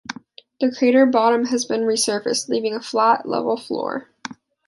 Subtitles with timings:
[0.59, 4.09] The crater bottom has been resurfaced, leaving a flat, level floor.